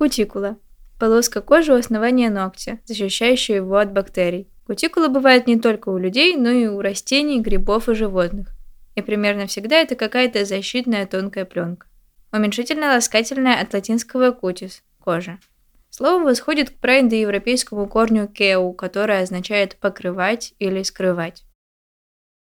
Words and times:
Кутикула. 0.00 0.56
Полоска 0.98 1.42
кожи 1.42 1.74
у 1.74 1.76
основания 1.76 2.30
ногтя, 2.30 2.78
защищающая 2.86 3.56
его 3.56 3.76
от 3.76 3.92
бактерий. 3.92 4.48
Кутикула 4.66 5.08
бывает 5.08 5.46
не 5.46 5.60
только 5.60 5.90
у 5.90 5.98
людей, 5.98 6.36
но 6.36 6.48
и 6.48 6.66
у 6.68 6.80
растений, 6.80 7.38
грибов 7.38 7.86
и 7.90 7.94
животных. 7.94 8.48
И 8.94 9.02
примерно 9.02 9.46
всегда 9.46 9.76
это 9.76 9.96
какая-то 9.96 10.46
защитная 10.46 11.04
тонкая 11.04 11.44
пленка. 11.44 11.86
Уменьшительно-ласкательная 12.32 13.60
от 13.60 13.74
латинского 13.74 14.30
кутис– 14.30 14.82
кожа. 15.04 15.38
Слово 15.90 16.24
восходит 16.24 16.70
к 16.70 16.76
праиндоевропейскому 16.76 17.86
корню 17.86 18.26
«кеу», 18.26 18.72
которое 18.72 19.20
означает 19.20 19.76
«покрывать» 19.76 20.54
или 20.58 20.82
«скрывать». 20.82 21.44